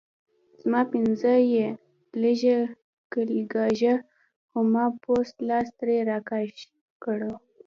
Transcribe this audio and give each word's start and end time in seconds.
زما 0.61 0.81
پنجه 0.91 1.35
یې 1.53 1.67
لږه 2.21 2.57
کېګاږله 3.11 3.95
خو 4.49 4.59
ما 4.73 4.85
پوست 5.01 5.35
لاس 5.49 5.67
ترې 5.77 5.97
راکش 6.09 6.53
کړو. 7.03 7.33